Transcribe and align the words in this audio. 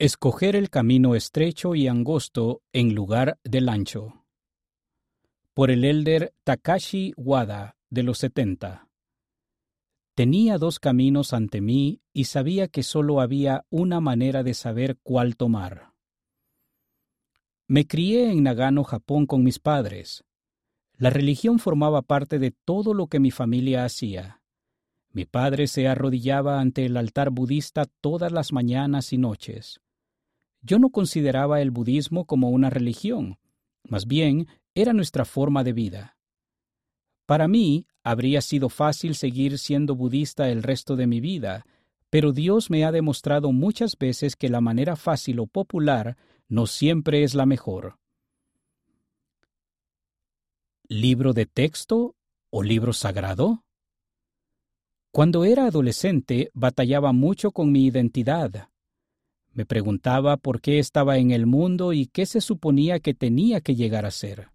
Escoger 0.00 0.56
el 0.56 0.70
camino 0.70 1.14
estrecho 1.14 1.74
y 1.74 1.86
angosto 1.86 2.62
en 2.72 2.94
lugar 2.94 3.38
del 3.44 3.68
ancho. 3.68 4.24
Por 5.52 5.70
el 5.70 5.84
elder 5.84 6.32
Takashi 6.42 7.12
Wada, 7.18 7.76
de 7.90 8.02
los 8.02 8.16
setenta. 8.16 8.88
Tenía 10.14 10.56
dos 10.56 10.78
caminos 10.78 11.34
ante 11.34 11.60
mí 11.60 12.00
y 12.14 12.24
sabía 12.24 12.68
que 12.68 12.82
sólo 12.82 13.20
había 13.20 13.66
una 13.68 14.00
manera 14.00 14.42
de 14.42 14.54
saber 14.54 14.96
cuál 15.02 15.36
tomar. 15.36 15.92
Me 17.66 17.86
crié 17.86 18.32
en 18.32 18.44
Nagano, 18.44 18.84
Japón, 18.84 19.26
con 19.26 19.44
mis 19.44 19.58
padres. 19.58 20.24
La 20.94 21.10
religión 21.10 21.58
formaba 21.58 22.00
parte 22.00 22.38
de 22.38 22.52
todo 22.64 22.94
lo 22.94 23.08
que 23.08 23.20
mi 23.20 23.30
familia 23.30 23.84
hacía. 23.84 24.40
Mi 25.10 25.26
padre 25.26 25.66
se 25.66 25.88
arrodillaba 25.88 26.58
ante 26.58 26.86
el 26.86 26.96
altar 26.96 27.28
budista 27.28 27.84
todas 28.00 28.32
las 28.32 28.54
mañanas 28.54 29.12
y 29.12 29.18
noches. 29.18 29.78
Yo 30.62 30.78
no 30.78 30.90
consideraba 30.90 31.60
el 31.60 31.70
budismo 31.70 32.26
como 32.26 32.50
una 32.50 32.70
religión, 32.70 33.38
más 33.88 34.06
bien 34.06 34.46
era 34.74 34.92
nuestra 34.92 35.24
forma 35.24 35.64
de 35.64 35.72
vida. 35.72 36.16
Para 37.26 37.48
mí 37.48 37.86
habría 38.02 38.40
sido 38.40 38.68
fácil 38.68 39.14
seguir 39.14 39.58
siendo 39.58 39.94
budista 39.94 40.48
el 40.48 40.62
resto 40.62 40.96
de 40.96 41.06
mi 41.06 41.20
vida, 41.20 41.64
pero 42.10 42.32
Dios 42.32 42.70
me 42.70 42.84
ha 42.84 42.92
demostrado 42.92 43.52
muchas 43.52 43.96
veces 43.96 44.36
que 44.36 44.48
la 44.48 44.60
manera 44.60 44.96
fácil 44.96 45.38
o 45.38 45.46
popular 45.46 46.16
no 46.48 46.66
siempre 46.66 47.22
es 47.22 47.34
la 47.34 47.46
mejor. 47.46 47.98
¿Libro 50.88 51.32
de 51.32 51.46
texto 51.46 52.16
o 52.50 52.64
libro 52.64 52.92
sagrado? 52.92 53.64
Cuando 55.12 55.44
era 55.44 55.66
adolescente 55.66 56.50
batallaba 56.52 57.12
mucho 57.12 57.52
con 57.52 57.70
mi 57.70 57.86
identidad. 57.86 58.69
Me 59.52 59.66
preguntaba 59.66 60.36
por 60.36 60.60
qué 60.60 60.78
estaba 60.78 61.18
en 61.18 61.30
el 61.30 61.46
mundo 61.46 61.92
y 61.92 62.06
qué 62.06 62.26
se 62.26 62.40
suponía 62.40 63.00
que 63.00 63.14
tenía 63.14 63.60
que 63.60 63.74
llegar 63.74 64.06
a 64.06 64.10
ser. 64.10 64.48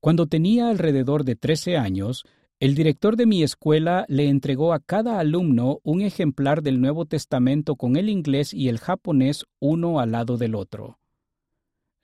Cuando 0.00 0.26
tenía 0.26 0.68
alrededor 0.68 1.24
de 1.24 1.36
trece 1.36 1.76
años, 1.76 2.24
el 2.58 2.74
director 2.74 3.16
de 3.16 3.26
mi 3.26 3.42
escuela 3.42 4.06
le 4.08 4.28
entregó 4.28 4.72
a 4.72 4.80
cada 4.80 5.18
alumno 5.18 5.80
un 5.82 6.00
ejemplar 6.00 6.62
del 6.62 6.80
Nuevo 6.80 7.04
Testamento 7.04 7.76
con 7.76 7.96
el 7.96 8.08
inglés 8.08 8.54
y 8.54 8.68
el 8.68 8.78
japonés 8.78 9.44
uno 9.58 10.00
al 10.00 10.12
lado 10.12 10.38
del 10.38 10.54
otro. 10.54 10.98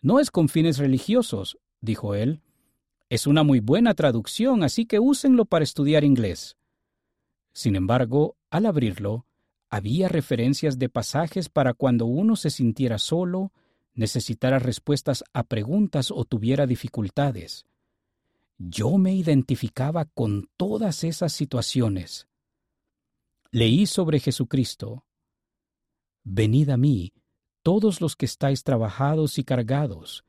No 0.02 0.20
es 0.20 0.30
con 0.30 0.50
fines 0.50 0.76
religiosos, 0.76 1.58
dijo 1.80 2.14
él. 2.14 2.42
Es 3.08 3.26
una 3.26 3.44
muy 3.44 3.60
buena 3.60 3.94
traducción, 3.94 4.62
así 4.62 4.84
que 4.84 4.98
úsenlo 4.98 5.46
para 5.46 5.62
estudiar 5.62 6.04
inglés. 6.04 6.56
Sin 7.54 7.76
embargo, 7.76 8.36
al 8.50 8.66
abrirlo, 8.66 9.26
había 9.72 10.06
referencias 10.06 10.78
de 10.78 10.90
pasajes 10.90 11.48
para 11.48 11.72
cuando 11.72 12.04
uno 12.04 12.36
se 12.36 12.50
sintiera 12.50 12.98
solo, 12.98 13.52
necesitara 13.94 14.58
respuestas 14.58 15.24
a 15.32 15.44
preguntas 15.44 16.10
o 16.10 16.26
tuviera 16.26 16.66
dificultades. 16.66 17.64
Yo 18.58 18.98
me 18.98 19.14
identificaba 19.14 20.04
con 20.04 20.50
todas 20.58 21.04
esas 21.04 21.32
situaciones. 21.32 22.28
Leí 23.50 23.86
sobre 23.86 24.20
Jesucristo. 24.20 25.06
Venid 26.22 26.68
a 26.68 26.76
mí, 26.76 27.14
todos 27.62 28.02
los 28.02 28.14
que 28.14 28.26
estáis 28.26 28.64
trabajados 28.64 29.38
y 29.38 29.44
cargados, 29.44 30.22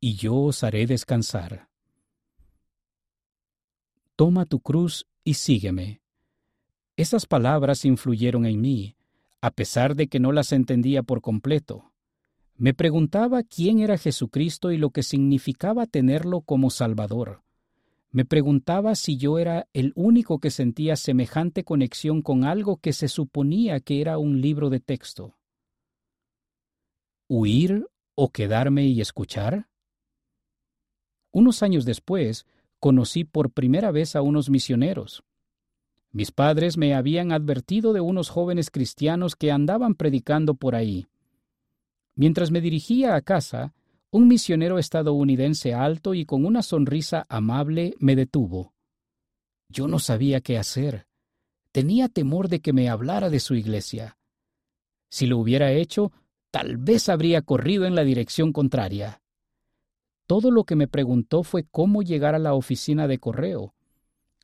y 0.00 0.16
yo 0.16 0.36
os 0.36 0.62
haré 0.64 0.86
descansar. 0.86 1.70
Toma 4.16 4.44
tu 4.44 4.60
cruz 4.60 5.06
y 5.24 5.32
sígueme. 5.32 6.01
Esas 6.96 7.26
palabras 7.26 7.84
influyeron 7.84 8.44
en 8.44 8.60
mí, 8.60 8.96
a 9.40 9.50
pesar 9.50 9.96
de 9.96 10.08
que 10.08 10.20
no 10.20 10.30
las 10.30 10.52
entendía 10.52 11.02
por 11.02 11.22
completo. 11.22 11.92
Me 12.56 12.74
preguntaba 12.74 13.42
quién 13.42 13.80
era 13.80 13.96
Jesucristo 13.96 14.72
y 14.72 14.76
lo 14.76 14.90
que 14.90 15.02
significaba 15.02 15.86
tenerlo 15.86 16.42
como 16.42 16.70
Salvador. 16.70 17.42
Me 18.10 18.26
preguntaba 18.26 18.94
si 18.94 19.16
yo 19.16 19.38
era 19.38 19.66
el 19.72 19.92
único 19.96 20.38
que 20.38 20.50
sentía 20.50 20.96
semejante 20.96 21.64
conexión 21.64 22.20
con 22.20 22.44
algo 22.44 22.76
que 22.76 22.92
se 22.92 23.08
suponía 23.08 23.80
que 23.80 24.02
era 24.02 24.18
un 24.18 24.42
libro 24.42 24.68
de 24.68 24.80
texto. 24.80 25.38
¿Huir 27.26 27.88
o 28.14 28.28
quedarme 28.28 28.84
y 28.84 29.00
escuchar? 29.00 29.70
Unos 31.30 31.62
años 31.62 31.86
después, 31.86 32.44
conocí 32.78 33.24
por 33.24 33.50
primera 33.50 33.90
vez 33.90 34.14
a 34.14 34.20
unos 34.20 34.50
misioneros. 34.50 35.24
Mis 36.12 36.30
padres 36.30 36.76
me 36.76 36.94
habían 36.94 37.32
advertido 37.32 37.94
de 37.94 38.00
unos 38.00 38.28
jóvenes 38.28 38.70
cristianos 38.70 39.34
que 39.34 39.50
andaban 39.50 39.94
predicando 39.94 40.54
por 40.54 40.74
ahí. 40.74 41.06
Mientras 42.14 42.50
me 42.50 42.60
dirigía 42.60 43.14
a 43.14 43.22
casa, 43.22 43.72
un 44.10 44.28
misionero 44.28 44.78
estadounidense 44.78 45.72
alto 45.72 46.12
y 46.12 46.26
con 46.26 46.44
una 46.44 46.62
sonrisa 46.62 47.24
amable 47.30 47.94
me 47.98 48.14
detuvo. 48.14 48.74
Yo 49.70 49.88
no 49.88 49.98
sabía 49.98 50.42
qué 50.42 50.58
hacer. 50.58 51.06
Tenía 51.72 52.10
temor 52.10 52.48
de 52.48 52.60
que 52.60 52.74
me 52.74 52.90
hablara 52.90 53.30
de 53.30 53.40
su 53.40 53.54
iglesia. 53.54 54.18
Si 55.08 55.26
lo 55.26 55.38
hubiera 55.38 55.72
hecho, 55.72 56.12
tal 56.50 56.76
vez 56.76 57.08
habría 57.08 57.40
corrido 57.40 57.86
en 57.86 57.94
la 57.94 58.04
dirección 58.04 58.52
contraria. 58.52 59.22
Todo 60.26 60.50
lo 60.50 60.64
que 60.64 60.76
me 60.76 60.88
preguntó 60.88 61.42
fue 61.42 61.64
cómo 61.64 62.02
llegar 62.02 62.34
a 62.34 62.38
la 62.38 62.52
oficina 62.52 63.08
de 63.08 63.18
correo, 63.18 63.74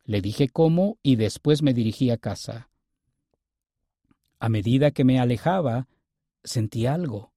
le 0.08 0.22
dije 0.22 0.48
cómo 0.48 0.96
y 1.02 1.16
después 1.16 1.62
me 1.62 1.74
dirigí 1.74 2.08
a 2.08 2.16
casa. 2.16 2.70
A 4.40 4.48
medida 4.48 4.90
que 4.90 5.04
me 5.04 5.20
alejaba, 5.20 5.86
sentí 6.42 6.86
algo. 6.86 7.34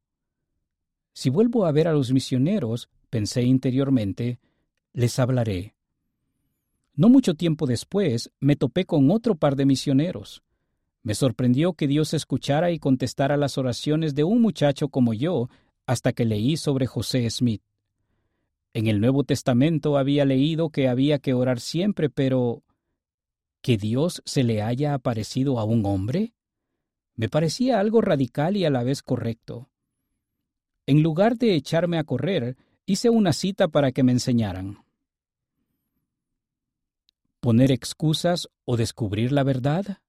Si 1.11 1.29
vuelvo 1.29 1.65
a 1.65 1.73
ver 1.73 1.89
a 1.89 1.91
los 1.91 2.13
misioneros, 2.13 2.87
pensé 3.09 3.43
interiormente, 3.43 4.39
les 4.93 5.19
hablaré. 5.19 5.75
No 6.95 7.09
mucho 7.09 7.33
tiempo 7.33 7.67
después 7.67 8.31
me 8.39 8.55
topé 8.55 8.85
con 8.85 9.11
otro 9.11 9.35
par 9.35 9.57
de 9.57 9.65
misioneros. 9.65 10.41
Me 11.03 11.13
sorprendió 11.13 11.73
que 11.73 11.87
Dios 11.87 12.13
escuchara 12.13 12.71
y 12.71 12.79
contestara 12.79 13.35
las 13.35 13.57
oraciones 13.57 14.15
de 14.15 14.23
un 14.23 14.41
muchacho 14.41 14.87
como 14.87 15.13
yo 15.13 15.49
hasta 15.85 16.13
que 16.13 16.23
leí 16.23 16.55
sobre 16.55 16.87
José 16.87 17.29
Smith. 17.31 17.63
En 18.73 18.87
el 18.87 19.01
Nuevo 19.01 19.23
Testamento 19.23 19.97
había 19.97 20.23
leído 20.23 20.69
que 20.69 20.87
había 20.87 21.19
que 21.19 21.33
orar 21.33 21.59
siempre, 21.59 22.09
pero 22.09 22.63
¿que 23.61 23.77
Dios 23.77 24.21
se 24.25 24.43
le 24.43 24.61
haya 24.61 24.93
aparecido 24.93 25.59
a 25.59 25.65
un 25.65 25.85
hombre? 25.85 26.33
Me 27.15 27.27
parecía 27.27 27.79
algo 27.79 28.01
radical 28.01 28.55
y 28.55 28.63
a 28.63 28.69
la 28.69 28.83
vez 28.83 29.03
correcto. 29.03 29.69
En 30.85 31.03
lugar 31.03 31.37
de 31.37 31.55
echarme 31.55 31.99
a 31.99 32.05
correr, 32.05 32.55
hice 32.85 33.09
una 33.09 33.33
cita 33.33 33.67
para 33.67 33.91
que 33.91 34.03
me 34.03 34.13
enseñaran. 34.13 34.85
¿Poner 37.41 37.71
excusas 37.71 38.47
o 38.65 38.77
descubrir 38.77 39.33
la 39.33 39.43
verdad? 39.43 39.99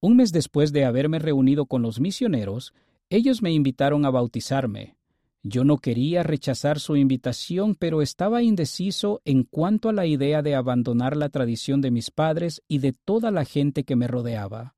Un 0.00 0.16
mes 0.16 0.32
después 0.32 0.72
de 0.72 0.84
haberme 0.84 1.18
reunido 1.18 1.66
con 1.66 1.82
los 1.82 2.00
misioneros, 2.00 2.74
ellos 3.10 3.42
me 3.42 3.52
invitaron 3.52 4.04
a 4.04 4.10
bautizarme. 4.10 4.97
Yo 5.42 5.64
no 5.64 5.78
quería 5.78 6.22
rechazar 6.22 6.80
su 6.80 6.96
invitación, 6.96 7.74
pero 7.74 8.02
estaba 8.02 8.42
indeciso 8.42 9.22
en 9.24 9.44
cuanto 9.44 9.88
a 9.88 9.92
la 9.92 10.06
idea 10.06 10.42
de 10.42 10.54
abandonar 10.54 11.16
la 11.16 11.28
tradición 11.28 11.80
de 11.80 11.90
mis 11.90 12.10
padres 12.10 12.62
y 12.66 12.78
de 12.78 12.92
toda 12.92 13.30
la 13.30 13.44
gente 13.44 13.84
que 13.84 13.96
me 13.96 14.08
rodeaba. 14.08 14.74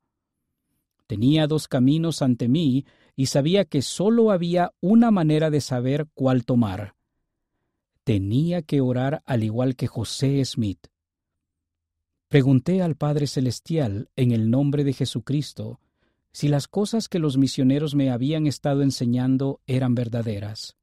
Tenía 1.07 1.47
dos 1.47 1.67
caminos 1.67 2.23
ante 2.23 2.47
mí 2.49 2.85
y 3.17 3.27
sabía 3.27 3.65
que 3.65 3.83
sólo 3.83 4.31
había 4.31 4.73
una 4.81 5.11
manera 5.11 5.51
de 5.51 5.61
saber 5.61 6.07
cuál 6.15 6.45
tomar. 6.45 6.95
Tenía 8.05 8.63
que 8.63 8.81
orar 8.81 9.23
al 9.27 9.43
igual 9.43 9.77
que 9.77 9.87
José 9.87 10.45
Smith. 10.45 10.87
Pregunté 12.29 12.81
al 12.81 12.95
Padre 12.95 13.27
Celestial, 13.27 14.09
en 14.15 14.31
el 14.31 14.51
nombre 14.51 14.85
de 14.85 14.93
Jesucristo, 14.93 15.81
si 16.33 16.49
las 16.49 16.69
cosas 16.69 17.09
que 17.09 17.19
los 17.19 17.37
misioneros 17.37 17.95
me 17.95 18.11
habían 18.11 18.47
estado 18.47 18.83
enseñando 18.83 19.61
eran 19.67 19.95
verdaderas. 19.95 20.77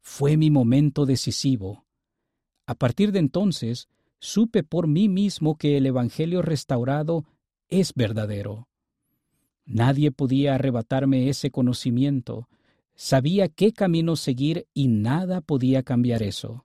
Fue 0.00 0.36
mi 0.36 0.50
momento 0.50 1.06
decisivo. 1.06 1.84
A 2.66 2.74
partir 2.74 3.12
de 3.12 3.18
entonces, 3.18 3.88
supe 4.18 4.62
por 4.62 4.86
mí 4.86 5.08
mismo 5.08 5.56
que 5.56 5.76
el 5.76 5.86
Evangelio 5.86 6.42
restaurado 6.42 7.24
es 7.68 7.92
verdadero. 7.94 8.68
Nadie 9.64 10.10
podía 10.10 10.54
arrebatarme 10.54 11.28
ese 11.28 11.50
conocimiento. 11.50 12.48
Sabía 12.94 13.48
qué 13.48 13.72
camino 13.72 14.16
seguir 14.16 14.66
y 14.74 14.88
nada 14.88 15.40
podía 15.40 15.82
cambiar 15.82 16.22
eso. 16.22 16.64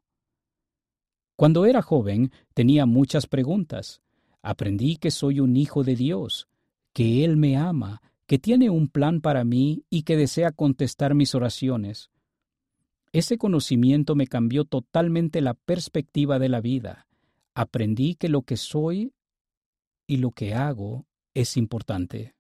Cuando 1.36 1.66
era 1.66 1.82
joven 1.82 2.32
tenía 2.54 2.86
muchas 2.86 3.28
preguntas. 3.28 4.02
Aprendí 4.42 4.98
que 4.98 5.12
soy 5.12 5.40
un 5.40 5.56
hijo 5.58 5.84
de 5.84 5.96
Dios, 5.96 6.48
que 6.96 7.26
Él 7.26 7.36
me 7.36 7.58
ama, 7.58 8.02
que 8.26 8.40
tiene 8.40 8.70
un 8.70 8.88
plan 8.88 9.20
para 9.20 9.44
mí 9.44 9.84
y 9.90 10.04
que 10.04 10.16
desea 10.16 10.54
contestar 10.54 11.14
mis 11.14 11.36
oraciones. 11.36 12.10
Ese 13.12 13.38
conocimiento 13.38 14.16
me 14.16 14.28
cambió 14.28 14.64
totalmente 14.64 15.42
la 15.42 15.54
perspectiva 15.54 16.40
de 16.40 16.48
la 16.48 16.62
vida. 16.62 17.08
Aprendí 17.54 18.16
que 18.16 18.30
lo 18.30 18.44
que 18.44 18.56
soy 18.56 19.14
y 20.08 20.18
lo 20.18 20.32
que 20.32 20.56
hago 20.56 21.06
es 21.34 21.58
importante. 21.58 22.36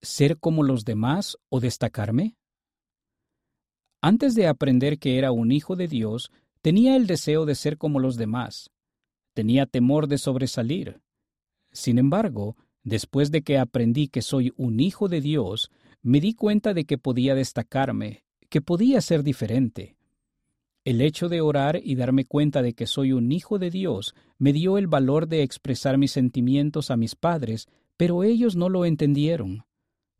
ser 0.00 0.38
como 0.38 0.62
los 0.62 0.84
demás 0.84 1.38
o 1.48 1.60
destacarme? 1.60 2.36
Antes 4.00 4.34
de 4.34 4.46
aprender 4.46 4.98
que 4.98 5.18
era 5.18 5.32
un 5.32 5.50
hijo 5.50 5.74
de 5.74 5.88
Dios, 5.88 6.30
tenía 6.62 6.94
el 6.94 7.06
deseo 7.06 7.46
de 7.46 7.54
ser 7.54 7.78
como 7.78 7.98
los 7.98 8.16
demás. 8.16 8.70
Tenía 9.34 9.66
temor 9.66 10.06
de 10.06 10.18
sobresalir. 10.18 11.00
Sin 11.72 11.98
embargo, 11.98 12.56
después 12.82 13.30
de 13.30 13.42
que 13.42 13.58
aprendí 13.58 14.08
que 14.08 14.22
soy 14.22 14.52
un 14.56 14.80
hijo 14.80 15.08
de 15.08 15.20
Dios, 15.20 15.70
me 16.02 16.20
di 16.20 16.34
cuenta 16.34 16.74
de 16.74 16.84
que 16.84 16.98
podía 16.98 17.34
destacarme, 17.34 18.24
que 18.48 18.60
podía 18.60 19.00
ser 19.00 19.22
diferente. 19.22 19.96
El 20.84 21.00
hecho 21.00 21.28
de 21.28 21.40
orar 21.40 21.80
y 21.82 21.96
darme 21.96 22.24
cuenta 22.24 22.62
de 22.62 22.72
que 22.72 22.86
soy 22.86 23.12
un 23.12 23.30
hijo 23.30 23.58
de 23.58 23.70
Dios 23.70 24.14
me 24.38 24.52
dio 24.52 24.78
el 24.78 24.86
valor 24.86 25.28
de 25.28 25.42
expresar 25.42 25.98
mis 25.98 26.12
sentimientos 26.12 26.90
a 26.90 26.96
mis 26.96 27.14
padres, 27.14 27.66
pero 27.96 28.22
ellos 28.24 28.56
no 28.56 28.68
lo 28.68 28.86
entendieron. 28.86 29.64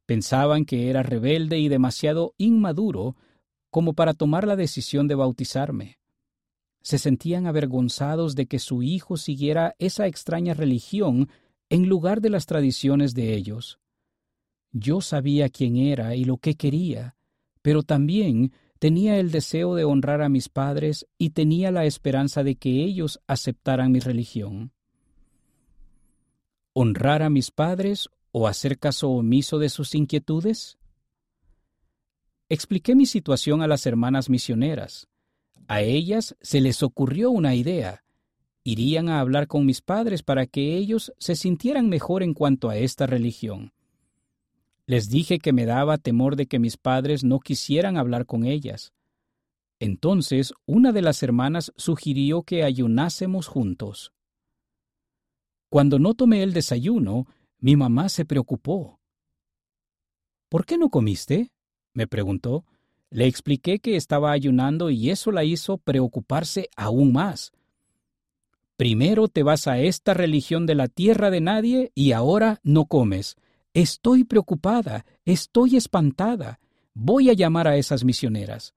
Pensaban 0.05 0.65
que 0.65 0.91
era 0.91 1.03
rebelde 1.03 1.59
y 1.59 1.69
demasiado 1.69 2.35
inmaduro 2.37 3.17
como 3.71 3.95
para 3.95 4.15
tomar 4.15 4.47
la 4.47 4.57
decisión 4.57 5.09
de 5.09 5.15
bautizarme. 5.15 5.99
Se 6.89 6.97
sentían 6.97 7.47
avergonzados 7.47 8.35
de 8.35 8.47
que 8.47 8.59
su 8.59 8.83
hijo 8.83 9.19
siguiera 9.19 9.77
esa 9.79 10.07
extraña 10.07 10.55
religión 10.55 11.29
en 11.69 11.87
lugar 11.87 12.23
de 12.23 12.31
las 12.31 12.47
tradiciones 12.47 13.13
de 13.13 13.35
ellos. 13.35 13.79
Yo 14.73 15.03
sabía 15.03 15.51
quién 15.51 15.77
era 15.77 16.15
y 16.15 16.25
lo 16.25 16.39
que 16.39 16.55
quería, 16.55 17.15
pero 17.61 17.83
también 17.83 18.55
tenía 18.79 19.19
el 19.19 19.31
deseo 19.33 19.75
de 19.75 19.85
honrar 19.85 20.23
a 20.23 20.31
mis 20.31 20.49
padres 20.49 21.07
y 21.19 21.29
tenía 21.29 21.71
la 21.71 21.85
esperanza 21.85 22.43
de 22.43 22.55
que 22.55 22.83
ellos 22.83 23.21
aceptaran 23.27 23.93
mi 23.93 24.01
religión. 24.01 24.73
¿Honrar 26.73 27.23
a 27.23 27.29
mis 27.29 27.51
padres 27.51 28.09
o 28.33 28.49
hacer 28.49 28.79
caso 28.79 29.11
omiso 29.11 29.59
de 29.59 29.69
sus 29.69 29.95
inquietudes? 29.95 30.79
Expliqué 32.49 32.95
mi 32.95 33.05
situación 33.05 33.61
a 33.61 33.67
las 33.67 33.85
hermanas 33.85 34.31
misioneras. 34.31 35.07
A 35.69 35.83
ellas 35.83 36.35
se 36.41 36.63
les 36.63 36.83
ocurrió 36.83 37.31
una 37.31 37.55
idea. 37.55 38.03
Irían 38.65 39.11
a 39.11 39.21
hablar 39.21 39.47
con 39.47 39.67
mis 39.67 39.83
padres 39.83 40.23
para 40.23 40.47
que 40.47 40.77
ellos 40.77 41.13
se 41.19 41.37
sintieran 41.37 41.91
mejor 41.91 42.23
en 42.23 42.33
cuanto 42.33 42.71
a 42.71 42.77
esta 42.79 43.07
religión. 43.07 43.75
Les 44.87 45.11
dije 45.11 45.39
que 45.39 45.53
me 45.53 45.67
daba 45.67 45.99
temor 45.99 46.37
de 46.37 46.47
que 46.47 46.59
mis 46.59 46.79
padres 46.79 47.23
no 47.23 47.39
quisieran 47.39 47.99
hablar 47.99 48.25
con 48.25 48.47
ellas. 48.47 48.95
Entonces 49.79 50.55
una 50.65 50.91
de 50.91 51.03
las 51.03 51.23
hermanas 51.23 51.71
sugirió 51.77 52.43
que 52.43 52.65
ayunásemos 52.65 53.47
juntos. 53.47 54.15
Cuando 55.69 55.99
no 55.99 56.15
tomé 56.15 56.43
el 56.43 56.55
desayuno, 56.55 57.27
mi 57.59 57.77
mamá 57.77 58.09
se 58.09 58.25
preocupó. 58.25 59.01
¿Por 60.49 60.65
qué 60.65 60.79
no 60.79 60.89
comiste? 60.89 61.53
me 61.93 62.07
preguntó. 62.07 62.65
Le 63.11 63.27
expliqué 63.27 63.79
que 63.79 63.97
estaba 63.97 64.33
ayunando 64.33 64.91
y 64.91 65.11
eso 65.11 65.33
la 65.33 65.45
hizo 65.45 65.79
preocuparse 65.79 66.69
aún 66.77 67.13
más. 67.13 67.53
Primero 68.77 69.29
te 69.29 69.43
vas 69.43 69.67
a 69.67 69.79
esta 69.79 70.15
religión 70.15 70.67
de 70.67 70.75
la 70.75 70.89
tierra 70.89 71.31
de 71.31 71.41
nadie 71.41 71.91
y 71.95 72.13
ahora 72.13 72.61
no 72.63 72.87
comes. 72.87 73.37
Estoy 73.75 74.25
preocupada, 74.25 75.05
estoy 75.25 75.77
espantada. 75.77 76.61
Voy 76.95 77.31
a 77.31 77.33
llamar 77.33 77.67
a 77.67 77.77
esas 77.77 78.05
misioneras. 78.05 78.75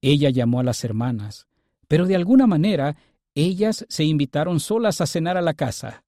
Ella 0.00 0.30
llamó 0.30 0.60
a 0.60 0.64
las 0.64 0.84
hermanas, 0.84 1.46
pero 1.88 2.06
de 2.06 2.16
alguna 2.16 2.46
manera 2.46 2.96
ellas 3.34 3.86
se 3.88 4.04
invitaron 4.04 4.60
solas 4.60 5.00
a 5.00 5.06
cenar 5.06 5.36
a 5.36 5.42
la 5.42 5.54
casa. 5.54 6.04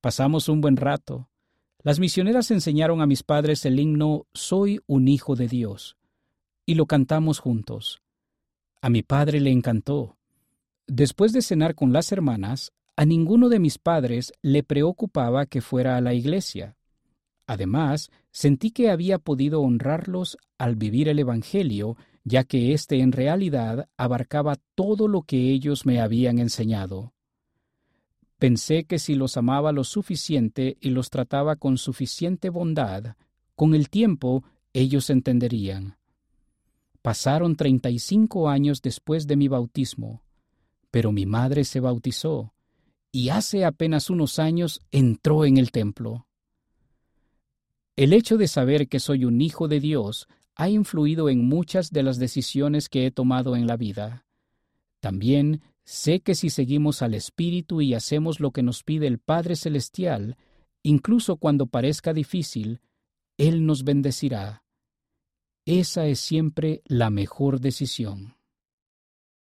Pasamos 0.00 0.48
un 0.48 0.60
buen 0.60 0.76
rato. 0.76 1.28
Las 1.82 1.98
misioneras 2.00 2.50
enseñaron 2.50 3.00
a 3.00 3.06
mis 3.06 3.22
padres 3.22 3.64
el 3.64 3.78
himno 3.78 4.26
Soy 4.34 4.80
un 4.86 5.08
hijo 5.08 5.36
de 5.36 5.48
Dios, 5.48 5.96
y 6.66 6.74
lo 6.74 6.86
cantamos 6.86 7.38
juntos. 7.38 8.02
A 8.80 8.90
mi 8.90 9.02
padre 9.02 9.40
le 9.40 9.50
encantó. 9.50 10.16
Después 10.86 11.32
de 11.32 11.42
cenar 11.42 11.74
con 11.74 11.92
las 11.92 12.12
hermanas, 12.12 12.72
a 12.96 13.04
ninguno 13.04 13.48
de 13.48 13.58
mis 13.58 13.78
padres 13.78 14.32
le 14.42 14.62
preocupaba 14.62 15.46
que 15.46 15.60
fuera 15.60 15.96
a 15.96 16.00
la 16.00 16.14
iglesia. 16.14 16.76
Además, 17.46 18.10
sentí 18.30 18.70
que 18.70 18.90
había 18.90 19.18
podido 19.18 19.60
honrarlos 19.60 20.38
al 20.58 20.76
vivir 20.76 21.08
el 21.08 21.18
Evangelio, 21.18 21.96
ya 22.24 22.44
que 22.44 22.72
éste 22.72 23.00
en 23.00 23.12
realidad 23.12 23.88
abarcaba 23.96 24.56
todo 24.74 25.08
lo 25.08 25.22
que 25.22 25.50
ellos 25.50 25.84
me 25.84 26.00
habían 26.00 26.38
enseñado. 26.38 27.12
Pensé 28.38 28.84
que 28.84 28.98
si 28.98 29.14
los 29.14 29.36
amaba 29.36 29.72
lo 29.72 29.84
suficiente 29.84 30.76
y 30.80 30.90
los 30.90 31.10
trataba 31.10 31.56
con 31.56 31.78
suficiente 31.78 32.48
bondad, 32.50 33.16
con 33.54 33.74
el 33.74 33.90
tiempo 33.90 34.44
ellos 34.72 35.10
entenderían. 35.10 35.96
Pasaron 37.04 37.54
treinta 37.54 37.90
y 37.90 37.98
cinco 37.98 38.48
años 38.48 38.80
después 38.80 39.26
de 39.26 39.36
mi 39.36 39.46
bautismo, 39.46 40.22
pero 40.90 41.12
mi 41.12 41.26
madre 41.26 41.64
se 41.64 41.78
bautizó 41.78 42.54
y 43.12 43.28
hace 43.28 43.66
apenas 43.66 44.08
unos 44.08 44.38
años 44.38 44.80
entró 44.90 45.44
en 45.44 45.58
el 45.58 45.70
templo. 45.70 46.26
El 47.94 48.14
hecho 48.14 48.38
de 48.38 48.48
saber 48.48 48.88
que 48.88 49.00
soy 49.00 49.26
un 49.26 49.42
hijo 49.42 49.68
de 49.68 49.80
Dios 49.80 50.28
ha 50.54 50.70
influido 50.70 51.28
en 51.28 51.44
muchas 51.44 51.90
de 51.90 52.02
las 52.02 52.18
decisiones 52.18 52.88
que 52.88 53.04
he 53.04 53.10
tomado 53.10 53.54
en 53.54 53.66
la 53.66 53.76
vida. 53.76 54.24
También 55.00 55.60
Sé 55.84 56.20
que 56.20 56.34
si 56.34 56.48
seguimos 56.48 57.02
al 57.02 57.14
Espíritu 57.14 57.82
y 57.82 57.92
hacemos 57.92 58.40
lo 58.40 58.52
que 58.52 58.62
nos 58.62 58.82
pide 58.82 59.06
el 59.06 59.18
Padre 59.18 59.54
Celestial, 59.54 60.38
incluso 60.82 61.36
cuando 61.36 61.66
parezca 61.66 62.14
difícil, 62.14 62.80
Él 63.36 63.66
nos 63.66 63.84
bendecirá. 63.84 64.63
Esa 65.66 66.06
es 66.06 66.20
siempre 66.20 66.82
la 66.84 67.08
mejor 67.08 67.58
decisión. 67.58 68.33